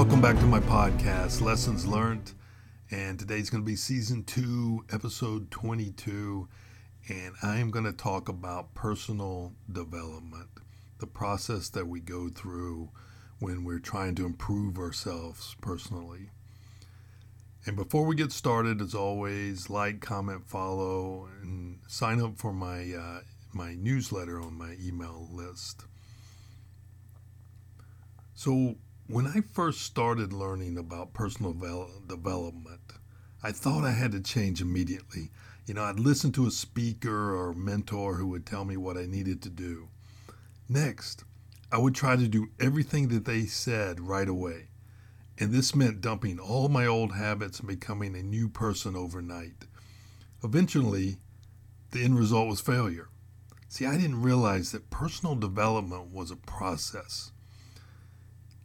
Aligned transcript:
Welcome 0.00 0.22
back 0.22 0.36
to 0.36 0.46
my 0.46 0.60
podcast, 0.60 1.42
Lessons 1.42 1.86
Learned. 1.86 2.32
And 2.90 3.18
today's 3.18 3.50
going 3.50 3.62
to 3.62 3.66
be 3.66 3.76
season 3.76 4.24
two, 4.24 4.82
episode 4.90 5.50
22. 5.50 6.48
And 7.10 7.34
I 7.42 7.58
am 7.58 7.70
going 7.70 7.84
to 7.84 7.92
talk 7.92 8.30
about 8.30 8.72
personal 8.72 9.52
development, 9.70 10.48
the 11.00 11.06
process 11.06 11.68
that 11.68 11.86
we 11.86 12.00
go 12.00 12.30
through 12.30 12.88
when 13.40 13.62
we're 13.62 13.78
trying 13.78 14.14
to 14.14 14.24
improve 14.24 14.78
ourselves 14.78 15.54
personally. 15.60 16.30
And 17.66 17.76
before 17.76 18.06
we 18.06 18.16
get 18.16 18.32
started, 18.32 18.80
as 18.80 18.94
always, 18.94 19.68
like, 19.68 20.00
comment, 20.00 20.48
follow, 20.48 21.28
and 21.42 21.80
sign 21.88 22.22
up 22.22 22.38
for 22.38 22.54
my 22.54 22.90
uh, 22.94 23.20
my 23.52 23.74
newsletter 23.74 24.40
on 24.40 24.56
my 24.56 24.76
email 24.82 25.28
list. 25.30 25.84
So, 28.32 28.76
when 29.10 29.26
I 29.26 29.40
first 29.40 29.80
started 29.80 30.32
learning 30.32 30.78
about 30.78 31.14
personal 31.14 31.52
development, 31.52 32.92
I 33.42 33.50
thought 33.50 33.82
I 33.82 33.90
had 33.90 34.12
to 34.12 34.20
change 34.20 34.60
immediately. 34.60 35.32
You 35.66 35.74
know, 35.74 35.82
I'd 35.82 35.98
listen 35.98 36.30
to 36.32 36.46
a 36.46 36.52
speaker 36.52 37.34
or 37.34 37.52
mentor 37.52 38.14
who 38.14 38.28
would 38.28 38.46
tell 38.46 38.64
me 38.64 38.76
what 38.76 38.96
I 38.96 39.06
needed 39.06 39.42
to 39.42 39.50
do. 39.50 39.88
Next, 40.68 41.24
I 41.72 41.78
would 41.78 41.96
try 41.96 42.14
to 42.14 42.28
do 42.28 42.50
everything 42.60 43.08
that 43.08 43.24
they 43.24 43.46
said 43.46 43.98
right 44.00 44.28
away. 44.28 44.68
And 45.38 45.52
this 45.52 45.74
meant 45.74 46.00
dumping 46.00 46.38
all 46.38 46.68
my 46.68 46.86
old 46.86 47.16
habits 47.16 47.58
and 47.58 47.68
becoming 47.68 48.14
a 48.14 48.22
new 48.22 48.48
person 48.48 48.94
overnight. 48.94 49.66
Eventually, 50.44 51.16
the 51.90 52.04
end 52.04 52.16
result 52.16 52.48
was 52.48 52.60
failure. 52.60 53.08
See, 53.66 53.86
I 53.86 53.96
didn't 53.96 54.22
realize 54.22 54.70
that 54.70 54.90
personal 54.90 55.34
development 55.34 56.12
was 56.12 56.30
a 56.30 56.36
process. 56.36 57.32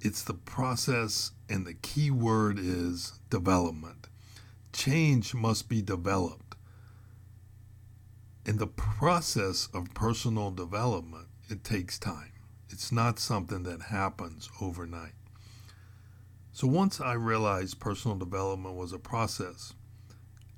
It's 0.00 0.22
the 0.22 0.34
process, 0.34 1.32
and 1.48 1.66
the 1.66 1.74
key 1.74 2.10
word 2.10 2.58
is 2.58 3.18
development. 3.30 4.08
Change 4.72 5.34
must 5.34 5.68
be 5.68 5.82
developed. 5.82 6.54
In 8.46 8.58
the 8.58 8.66
process 8.66 9.68
of 9.74 9.92
personal 9.94 10.52
development, 10.52 11.26
it 11.50 11.64
takes 11.64 11.98
time. 11.98 12.32
It's 12.70 12.92
not 12.92 13.18
something 13.18 13.64
that 13.64 13.82
happens 13.82 14.48
overnight. 14.60 15.14
So 16.52 16.66
once 16.66 17.00
I 17.00 17.14
realized 17.14 17.80
personal 17.80 18.16
development 18.16 18.76
was 18.76 18.92
a 18.92 18.98
process, 18.98 19.74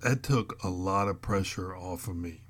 that 0.03 0.23
took 0.23 0.63
a 0.63 0.69
lot 0.69 1.09
of 1.09 1.23
pressure 1.23 1.75
off 1.75 2.09
of 2.09 2.17
me. 2.17 2.43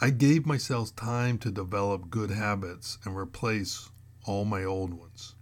I 0.00 0.10
gave 0.10 0.46
myself 0.46 0.94
time 0.94 1.38
to 1.38 1.50
develop 1.50 2.10
good 2.10 2.30
habits 2.30 2.98
and 3.04 3.16
replace 3.16 3.90
all 4.24 4.44
my 4.44 4.64
old 4.64 4.94
ones. 4.94 5.34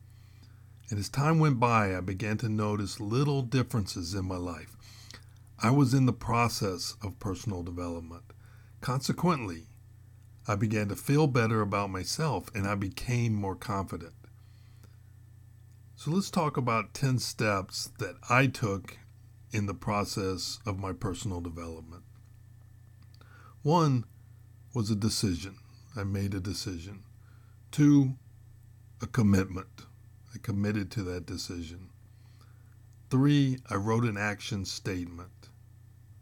And 0.88 0.98
as 0.98 1.08
time 1.08 1.38
went 1.38 1.58
by, 1.58 1.96
I 1.96 2.00
began 2.00 2.36
to 2.38 2.48
notice 2.48 3.00
little 3.00 3.42
differences 3.42 4.14
in 4.14 4.26
my 4.26 4.36
life. 4.36 4.76
I 5.58 5.70
was 5.70 5.94
in 5.94 6.06
the 6.06 6.12
process 6.12 6.96
of 7.02 7.18
personal 7.18 7.62
development. 7.62 8.22
Consequently, 8.80 9.66
I 10.46 10.54
began 10.54 10.88
to 10.88 10.96
feel 10.96 11.26
better 11.26 11.60
about 11.60 11.90
myself 11.90 12.48
and 12.54 12.66
I 12.66 12.76
became 12.76 13.34
more 13.34 13.56
confident. 13.56 14.14
So 15.96 16.10
let's 16.10 16.30
talk 16.30 16.56
about 16.56 16.94
10 16.94 17.18
steps 17.18 17.90
that 17.98 18.16
I 18.28 18.46
took 18.46 18.98
in 19.50 19.66
the 19.66 19.74
process 19.74 20.60
of 20.66 20.78
my 20.78 20.92
personal 20.92 21.40
development. 21.40 22.04
One 23.62 24.04
was 24.74 24.90
a 24.90 24.94
decision. 24.94 25.56
I 25.96 26.04
made 26.04 26.34
a 26.34 26.40
decision. 26.40 27.02
Two, 27.72 28.16
a 29.02 29.06
commitment. 29.06 29.75
I 30.36 30.38
committed 30.38 30.90
to 30.90 31.02
that 31.04 31.24
decision. 31.24 31.88
Three, 33.08 33.56
I 33.70 33.76
wrote 33.76 34.04
an 34.04 34.18
action 34.18 34.66
statement. 34.66 35.48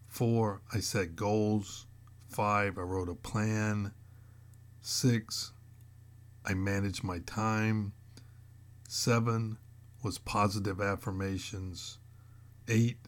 Four, 0.07 0.61
I 0.73 0.79
set 0.79 1.17
goals. 1.17 1.87
Five, 2.29 2.79
I 2.79 2.83
wrote 2.83 3.09
a 3.09 3.17
plan. 3.17 3.93
Six, 4.81 5.51
I 6.45 6.55
managed 6.55 7.03
my 7.03 7.19
time. 7.27 7.93
Seven, 8.87 9.59
was 10.05 10.19
positive 10.19 10.81
affirmations. 10.81 11.99
Eight 12.69 12.99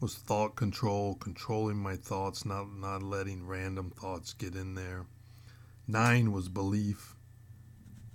was 0.00 0.14
thought 0.14 0.54
control, 0.54 1.16
controlling 1.16 1.78
my 1.78 1.96
thoughts, 1.96 2.44
not, 2.44 2.72
not 2.72 3.02
letting 3.02 3.44
random 3.44 3.90
thoughts 3.90 4.32
get 4.32 4.54
in 4.54 4.76
there. 4.76 5.06
Nine 5.88 6.30
was 6.30 6.48
belief. 6.48 7.16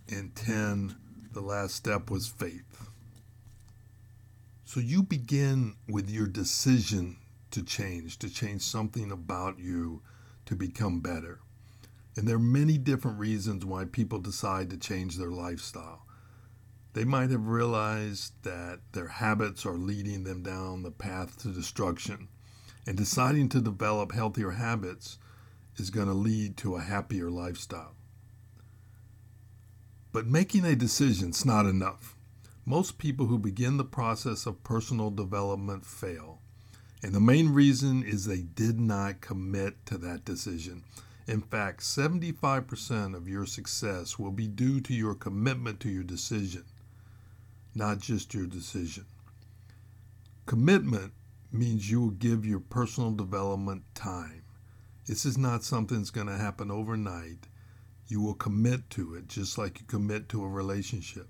And 0.07 0.33
10, 0.33 0.95
the 1.33 1.41
last 1.41 1.75
step 1.75 2.09
was 2.09 2.27
faith. 2.27 2.89
So 4.65 4.79
you 4.79 5.03
begin 5.03 5.75
with 5.89 6.09
your 6.09 6.27
decision 6.27 7.17
to 7.51 7.63
change, 7.63 8.19
to 8.19 8.29
change 8.29 8.61
something 8.61 9.11
about 9.11 9.59
you 9.59 10.01
to 10.45 10.55
become 10.55 11.01
better. 11.01 11.39
And 12.15 12.27
there 12.27 12.35
are 12.35 12.39
many 12.39 12.77
different 12.77 13.19
reasons 13.19 13.65
why 13.65 13.85
people 13.85 14.19
decide 14.19 14.69
to 14.69 14.77
change 14.77 15.17
their 15.17 15.31
lifestyle. 15.31 16.05
They 16.93 17.05
might 17.05 17.31
have 17.31 17.47
realized 17.47 18.33
that 18.43 18.79
their 18.91 19.07
habits 19.07 19.65
are 19.65 19.77
leading 19.77 20.23
them 20.23 20.43
down 20.43 20.83
the 20.83 20.91
path 20.91 21.41
to 21.41 21.47
destruction, 21.49 22.27
and 22.85 22.97
deciding 22.97 23.47
to 23.49 23.61
develop 23.61 24.11
healthier 24.11 24.51
habits 24.51 25.17
is 25.77 25.89
going 25.89 26.07
to 26.07 26.13
lead 26.13 26.57
to 26.57 26.75
a 26.75 26.81
happier 26.81 27.29
lifestyle. 27.29 27.95
But 30.11 30.27
making 30.27 30.65
a 30.65 30.75
decision 30.75 31.29
is 31.29 31.45
not 31.45 31.65
enough. 31.65 32.15
Most 32.65 32.97
people 32.97 33.27
who 33.27 33.39
begin 33.39 33.77
the 33.77 33.83
process 33.83 34.45
of 34.45 34.63
personal 34.63 35.09
development 35.09 35.85
fail. 35.85 36.41
And 37.01 37.13
the 37.13 37.19
main 37.19 37.49
reason 37.49 38.03
is 38.03 38.25
they 38.25 38.41
did 38.41 38.79
not 38.79 39.21
commit 39.21 39.85
to 39.87 39.97
that 39.99 40.25
decision. 40.25 40.83
In 41.27 41.41
fact, 41.41 41.81
75% 41.81 43.15
of 43.15 43.27
your 43.27 43.45
success 43.45 44.19
will 44.19 44.31
be 44.31 44.47
due 44.47 44.81
to 44.81 44.93
your 44.93 45.15
commitment 45.15 45.79
to 45.81 45.89
your 45.89 46.03
decision 46.03 46.65
not 47.75 47.99
just 47.99 48.33
your 48.33 48.45
decision. 48.45 49.05
Commitment 50.45 51.13
means 51.51 51.89
you 51.89 52.01
will 52.01 52.11
give 52.11 52.45
your 52.45 52.59
personal 52.59 53.11
development 53.11 53.83
time. 53.93 54.43
This 55.07 55.25
is 55.25 55.37
not 55.37 55.63
something 55.63 55.97
that's 55.97 56.09
going 56.09 56.27
to 56.27 56.37
happen 56.37 56.71
overnight. 56.71 57.47
You 58.11 58.19
will 58.19 58.33
commit 58.33 58.89
to 58.89 59.15
it 59.15 59.29
just 59.29 59.57
like 59.57 59.79
you 59.79 59.85
commit 59.85 60.27
to 60.29 60.43
a 60.43 60.49
relationship. 60.49 61.29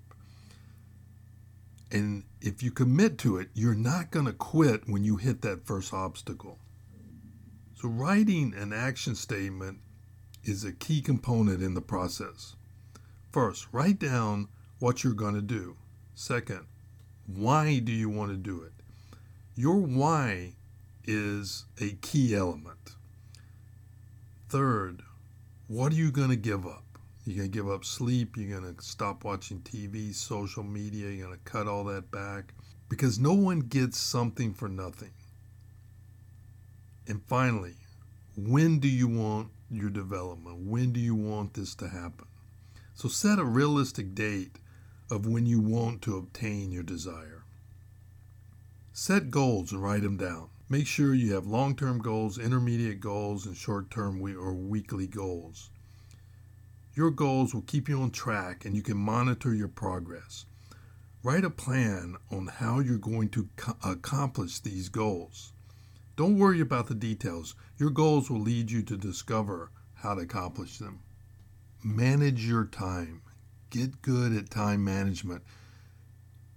And 1.92 2.24
if 2.40 2.60
you 2.60 2.72
commit 2.72 3.18
to 3.18 3.36
it, 3.36 3.50
you're 3.54 3.76
not 3.76 4.10
going 4.10 4.26
to 4.26 4.32
quit 4.32 4.88
when 4.88 5.04
you 5.04 5.14
hit 5.14 5.42
that 5.42 5.64
first 5.64 5.94
obstacle. 5.94 6.58
So, 7.76 7.86
writing 7.88 8.52
an 8.56 8.72
action 8.72 9.14
statement 9.14 9.78
is 10.42 10.64
a 10.64 10.72
key 10.72 11.02
component 11.02 11.62
in 11.62 11.74
the 11.74 11.80
process. 11.80 12.56
First, 13.30 13.68
write 13.70 14.00
down 14.00 14.48
what 14.80 15.04
you're 15.04 15.12
going 15.12 15.36
to 15.36 15.40
do. 15.40 15.76
Second, 16.16 16.66
why 17.26 17.78
do 17.78 17.92
you 17.92 18.10
want 18.10 18.32
to 18.32 18.36
do 18.36 18.60
it? 18.60 18.72
Your 19.54 19.76
why 19.78 20.54
is 21.04 21.64
a 21.80 21.90
key 22.00 22.34
element. 22.34 22.96
Third, 24.48 25.04
what 25.72 25.90
are 25.90 25.96
you 25.96 26.10
going 26.10 26.28
to 26.28 26.36
give 26.36 26.66
up? 26.66 26.84
You're 27.24 27.38
going 27.38 27.50
to 27.50 27.58
give 27.58 27.70
up 27.70 27.82
sleep. 27.82 28.36
You're 28.36 28.60
going 28.60 28.74
to 28.74 28.82
stop 28.82 29.24
watching 29.24 29.60
TV, 29.60 30.14
social 30.14 30.62
media. 30.62 31.08
You're 31.08 31.28
going 31.28 31.38
to 31.38 31.50
cut 31.50 31.66
all 31.66 31.84
that 31.84 32.10
back 32.10 32.52
because 32.90 33.18
no 33.18 33.32
one 33.32 33.60
gets 33.60 33.96
something 33.96 34.52
for 34.52 34.68
nothing. 34.68 35.12
And 37.08 37.22
finally, 37.26 37.76
when 38.36 38.80
do 38.80 38.88
you 38.88 39.08
want 39.08 39.48
your 39.70 39.88
development? 39.88 40.58
When 40.58 40.92
do 40.92 41.00
you 41.00 41.14
want 41.14 41.54
this 41.54 41.74
to 41.76 41.88
happen? 41.88 42.26
So 42.92 43.08
set 43.08 43.38
a 43.38 43.44
realistic 43.44 44.14
date 44.14 44.58
of 45.10 45.24
when 45.24 45.46
you 45.46 45.58
want 45.58 46.02
to 46.02 46.18
obtain 46.18 46.70
your 46.70 46.82
desire. 46.82 47.44
Set 48.92 49.30
goals 49.30 49.72
and 49.72 49.82
write 49.82 50.02
them 50.02 50.18
down. 50.18 50.50
Make 50.72 50.86
sure 50.86 51.12
you 51.12 51.34
have 51.34 51.46
long 51.46 51.76
term 51.76 51.98
goals, 51.98 52.38
intermediate 52.38 52.98
goals, 52.98 53.44
and 53.44 53.54
short 53.54 53.90
term 53.90 54.22
or 54.22 54.54
weekly 54.54 55.06
goals. 55.06 55.68
Your 56.94 57.10
goals 57.10 57.52
will 57.52 57.60
keep 57.60 57.90
you 57.90 58.00
on 58.00 58.10
track 58.10 58.64
and 58.64 58.74
you 58.74 58.80
can 58.80 58.96
monitor 58.96 59.52
your 59.52 59.68
progress. 59.68 60.46
Write 61.22 61.44
a 61.44 61.50
plan 61.50 62.16
on 62.30 62.46
how 62.46 62.80
you're 62.80 62.96
going 62.96 63.28
to 63.28 63.50
accomplish 63.84 64.60
these 64.60 64.88
goals. 64.88 65.52
Don't 66.16 66.38
worry 66.38 66.62
about 66.62 66.86
the 66.86 66.94
details. 66.94 67.54
Your 67.76 67.90
goals 67.90 68.30
will 68.30 68.40
lead 68.40 68.70
you 68.70 68.80
to 68.80 68.96
discover 68.96 69.70
how 69.96 70.14
to 70.14 70.22
accomplish 70.22 70.78
them. 70.78 71.00
Manage 71.84 72.46
your 72.46 72.64
time. 72.64 73.20
Get 73.68 74.00
good 74.00 74.34
at 74.34 74.48
time 74.48 74.82
management. 74.82 75.42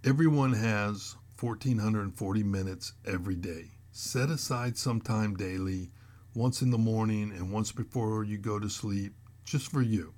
Everyone 0.05 0.53
has 0.53 1.17
1440 1.37 2.43
minutes 2.43 2.93
every 3.05 3.35
day. 3.35 3.74
Set 3.97 4.29
aside 4.29 4.77
some 4.77 4.99
time 4.99 5.35
daily, 5.35 5.89
once 6.33 6.61
in 6.61 6.69
the 6.69 6.77
morning 6.77 7.31
and 7.31 7.49
once 7.49 7.71
before 7.71 8.25
you 8.25 8.37
go 8.37 8.59
to 8.59 8.69
sleep, 8.69 9.13
just 9.45 9.71
for 9.71 9.81
you. 9.81 10.13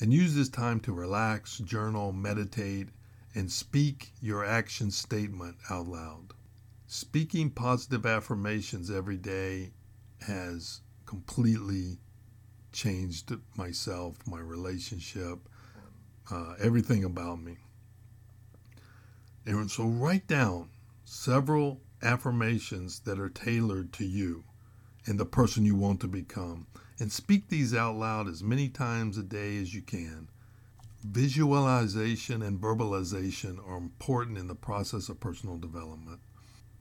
And 0.00 0.12
use 0.12 0.34
this 0.34 0.48
time 0.48 0.80
to 0.80 0.92
relax, 0.92 1.58
journal, 1.58 2.12
meditate, 2.12 2.88
and 3.32 3.48
speak 3.48 4.10
your 4.20 4.44
action 4.44 4.90
statement 4.90 5.54
out 5.70 5.86
loud. 5.86 6.34
Speaking 6.88 7.48
positive 7.48 8.04
affirmations 8.04 8.90
every 8.90 9.18
day 9.18 9.70
has 10.22 10.80
completely 11.06 11.98
changed 12.72 13.32
myself, 13.56 14.16
my 14.26 14.40
relationship, 14.40 15.48
uh, 16.28 16.54
everything 16.58 17.04
about 17.04 17.40
me. 17.40 17.56
And 19.46 19.70
so 19.70 19.84
write 19.84 20.26
down 20.26 20.70
several 21.04 21.80
affirmations 22.04 23.00
that 23.00 23.18
are 23.18 23.28
tailored 23.28 23.92
to 23.94 24.04
you 24.04 24.44
and 25.06 25.18
the 25.18 25.26
person 25.26 25.64
you 25.64 25.74
want 25.74 26.00
to 26.00 26.08
become. 26.08 26.66
And 27.00 27.10
speak 27.10 27.48
these 27.48 27.74
out 27.74 27.96
loud 27.96 28.28
as 28.28 28.42
many 28.42 28.68
times 28.68 29.18
a 29.18 29.22
day 29.22 29.58
as 29.58 29.74
you 29.74 29.82
can. 29.82 30.28
Visualization 31.04 32.40
and 32.40 32.60
verbalization 32.60 33.58
are 33.66 33.76
important 33.76 34.38
in 34.38 34.46
the 34.46 34.54
process 34.54 35.08
of 35.08 35.20
personal 35.20 35.58
development. 35.58 36.20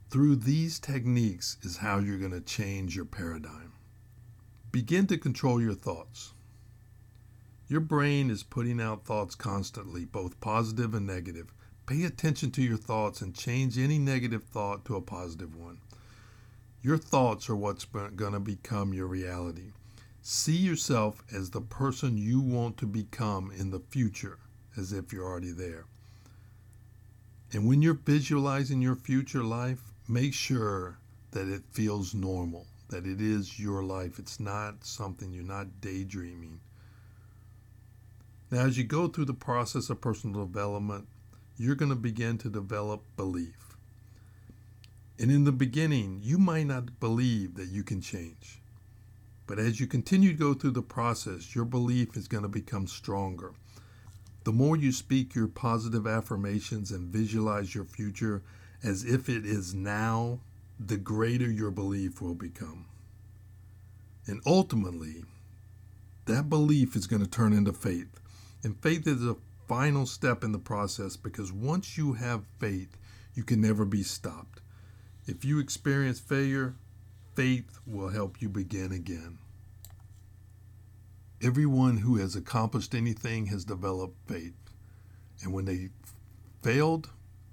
Through 0.09 0.37
these 0.37 0.79
techniques 0.79 1.57
is 1.63 1.77
how 1.77 1.97
you're 1.97 2.19
going 2.19 2.31
to 2.31 2.41
change 2.41 2.95
your 2.95 3.05
paradigm. 3.05 3.73
Begin 4.71 5.07
to 5.07 5.17
control 5.17 5.61
your 5.61 5.73
thoughts. 5.73 6.33
Your 7.67 7.81
brain 7.81 8.29
is 8.29 8.43
putting 8.43 8.79
out 8.79 9.05
thoughts 9.05 9.35
constantly, 9.35 10.05
both 10.05 10.39
positive 10.39 10.93
and 10.93 11.07
negative. 11.07 11.53
Pay 11.85 12.03
attention 12.03 12.49
to 12.51 12.61
your 12.61 12.77
thoughts 12.77 13.21
and 13.21 13.35
change 13.35 13.77
any 13.77 13.99
negative 13.99 14.43
thought 14.43 14.85
to 14.85 14.95
a 14.95 15.01
positive 15.01 15.55
one. 15.55 15.79
Your 16.81 16.97
thoughts 16.97 17.49
are 17.49 17.55
what's 17.55 17.85
going 17.85 18.33
to 18.33 18.39
become 18.39 18.93
your 18.93 19.07
reality. 19.07 19.71
See 20.21 20.55
yourself 20.55 21.21
as 21.33 21.49
the 21.49 21.61
person 21.61 22.17
you 22.17 22.39
want 22.39 22.77
to 22.77 22.85
become 22.85 23.51
in 23.51 23.71
the 23.71 23.81
future, 23.81 24.39
as 24.77 24.93
if 24.93 25.11
you're 25.11 25.25
already 25.25 25.51
there. 25.51 25.85
And 27.51 27.67
when 27.67 27.81
you're 27.81 27.93
visualizing 27.93 28.81
your 28.81 28.95
future 28.95 29.43
life, 29.43 29.81
make 30.07 30.33
sure 30.33 30.97
that 31.31 31.49
it 31.49 31.63
feels 31.71 32.13
normal, 32.13 32.65
that 32.89 33.05
it 33.05 33.19
is 33.19 33.59
your 33.59 33.83
life. 33.83 34.17
It's 34.17 34.39
not 34.39 34.85
something 34.85 35.33
you're 35.33 35.43
not 35.43 35.81
daydreaming. 35.81 36.61
Now, 38.49 38.61
as 38.61 38.77
you 38.77 38.83
go 38.83 39.07
through 39.07 39.25
the 39.25 39.33
process 39.33 39.89
of 39.89 39.99
personal 39.99 40.45
development, 40.45 41.07
you're 41.57 41.75
going 41.75 41.89
to 41.89 41.95
begin 41.95 42.37
to 42.39 42.49
develop 42.49 43.03
belief. 43.15 43.77
And 45.19 45.31
in 45.31 45.43
the 45.43 45.51
beginning, 45.51 46.19
you 46.23 46.37
might 46.37 46.67
not 46.67 46.99
believe 46.99 47.55
that 47.55 47.67
you 47.67 47.83
can 47.83 48.01
change. 48.01 48.61
But 49.45 49.59
as 49.59 49.79
you 49.79 49.87
continue 49.87 50.31
to 50.31 50.37
go 50.37 50.53
through 50.53 50.71
the 50.71 50.81
process, 50.81 51.53
your 51.53 51.65
belief 51.65 52.17
is 52.17 52.27
going 52.27 52.43
to 52.43 52.49
become 52.49 52.87
stronger. 52.87 53.53
The 54.43 54.51
more 54.51 54.75
you 54.75 54.91
speak 54.91 55.35
your 55.35 55.47
positive 55.47 56.07
affirmations 56.07 56.91
and 56.91 57.13
visualize 57.13 57.75
your 57.75 57.85
future 57.85 58.41
as 58.83 59.05
if 59.05 59.29
it 59.29 59.45
is 59.45 59.73
now, 59.73 60.39
the 60.79 60.97
greater 60.97 61.49
your 61.49 61.71
belief 61.71 62.21
will 62.21 62.35
become. 62.35 62.85
And 64.25 64.41
ultimately, 64.45 65.23
that 66.25 66.49
belief 66.49 66.95
is 66.95 67.07
going 67.07 67.21
to 67.21 67.29
turn 67.29 67.53
into 67.53 67.73
faith. 67.73 68.19
And 68.63 68.81
faith 68.81 69.07
is 69.07 69.25
a 69.25 69.35
final 69.67 70.05
step 70.05 70.43
in 70.43 70.51
the 70.51 70.59
process 70.59 71.15
because 71.17 71.51
once 71.51 71.97
you 71.97 72.13
have 72.13 72.45
faith, 72.59 72.97
you 73.33 73.43
can 73.43 73.61
never 73.61 73.85
be 73.85 74.03
stopped. 74.03 74.61
If 75.25 75.45
you 75.45 75.59
experience 75.59 76.19
failure, 76.19 76.75
faith 77.35 77.79
will 77.85 78.09
help 78.09 78.41
you 78.41 78.49
begin 78.49 78.91
again. 78.91 79.37
Everyone 81.41 81.97
who 81.97 82.17
has 82.17 82.35
accomplished 82.35 82.93
anything 82.93 83.47
has 83.47 83.65
developed 83.65 84.17
faith. 84.27 84.53
And 85.41 85.53
when 85.53 85.65
they 85.65 85.89
failed, 86.61 87.09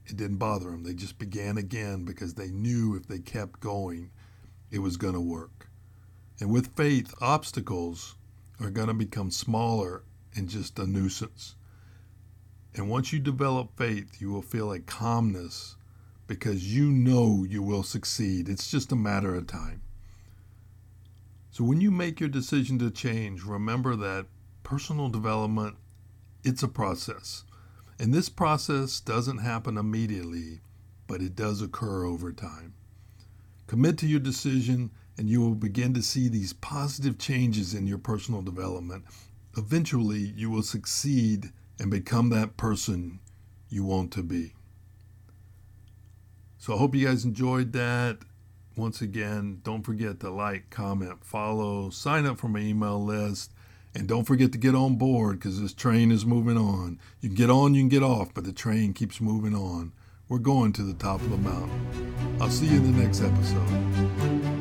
it 0.07 0.17
didn't 0.17 0.37
bother 0.37 0.71
them. 0.71 0.85
They 0.85 0.95
just 0.95 1.19
began 1.19 1.59
again 1.59 2.05
because 2.05 2.35
they 2.35 2.51
knew 2.51 2.95
if 2.95 3.07
they 3.07 3.19
kept 3.19 3.61
going, 3.61 4.11
it 4.71 4.81
was 4.81 4.97
going 4.97 5.15
to 5.15 5.21
work. 5.21 5.69
And 6.41 6.51
with 6.51 6.77
faith, 6.77 7.15
obstacles 7.21 8.17
are 8.61 8.71
going 8.71 8.89
to 8.89 8.95
become 8.95 9.31
smaller 9.31 10.03
and 10.35 10.49
just 10.49 10.79
a 10.79 10.87
nuisance. 10.87 11.57
And 12.75 12.89
once 12.89 13.13
you 13.13 13.19
develop 13.19 13.77
faith, 13.77 14.21
you 14.21 14.31
will 14.31 14.43
feel 14.43 14.73
a 14.73 14.79
calmness 14.79 15.77
because 16.27 16.75
you 16.75 16.91
know 16.91 17.45
you 17.49 17.63
will 17.63 17.83
succeed. 17.83 18.49
It's 18.49 18.71
just 18.71 18.93
a 18.93 18.97
matter 18.97 19.35
of 19.35 19.47
time. 19.47 19.83
So 21.51 21.65
when 21.65 21.81
you 21.81 21.91
make 21.91 22.21
your 22.21 22.29
decision 22.29 22.79
to 22.79 22.91
change, 22.91 23.43
remember 23.43 23.97
that 23.97 24.27
personal 24.63 25.09
development 25.09 25.77
it's 26.43 26.63
a 26.63 26.69
process. 26.69 27.45
And 27.99 28.15
this 28.15 28.29
process 28.29 29.01
doesn't 29.01 29.39
happen 29.39 29.77
immediately, 29.77 30.61
but 31.07 31.21
it 31.21 31.37
does 31.37 31.61
occur 31.61 32.05
over 32.05 32.33
time. 32.33 32.75
Commit 33.67 33.99
to 33.99 34.07
your 34.07 34.21
decision 34.21 34.91
and 35.19 35.29
you 35.29 35.41
will 35.43 35.55
begin 35.55 35.93
to 35.95 36.03
see 36.03 36.29
these 36.29 36.55
positive 36.55 37.19
changes 37.19 37.75
in 37.75 37.87
your 37.87 37.99
personal 37.99 38.41
development. 38.41 39.05
Eventually, 39.57 40.33
you 40.35 40.49
will 40.49 40.63
succeed 40.63 41.53
and 41.81 41.91
become 41.91 42.29
that 42.29 42.59
person 42.59 43.19
you 43.71 43.83
want 43.83 44.13
to 44.13 44.23
be. 44.23 44.53
So 46.59 46.75
I 46.75 46.79
hope 46.79 46.95
you 46.95 47.07
guys 47.07 47.25
enjoyed 47.25 47.73
that. 47.73 48.19
Once 48.77 49.01
again, 49.01 49.61
don't 49.65 49.83
forget 49.83 50.21
to 50.21 50.31
like, 50.31 50.69
comment, 50.69 51.25
follow, 51.25 51.89
sign 51.89 52.27
up 52.27 52.39
for 52.39 52.49
my 52.49 52.61
email 52.61 53.03
list, 53.03 53.53
and 53.95 54.07
don't 54.07 54.25
forget 54.25 54.53
to 54.53 54.59
get 54.59 54.75
on 54.75 54.97
board 54.97 55.39
because 55.39 55.61
this 55.61 55.73
train 55.73 56.13
is 56.13 56.27
moving 56.27 56.59
on. 56.59 57.01
You 57.21 57.31
can 57.31 57.37
get 57.37 57.51
on, 57.51 57.75
you 57.75 57.81
can 57.81 57.89
get 57.89 58.03
off, 58.03 58.33
but 58.35 58.45
the 58.45 58.53
train 58.53 58.93
keeps 58.93 59.21
moving 59.21 59.55
on. 59.55 59.93
We're 60.29 60.39
going 60.39 60.73
to 60.75 60.83
the 60.83 60.95
top 60.95 61.21
of 61.23 61.31
the 61.31 61.39
mountain. 61.39 62.39
I'll 62.41 62.51
see 62.51 62.67
you 62.67 62.77
in 62.77 62.93
the 62.93 63.03
next 63.03 63.23
episode. 63.23 64.60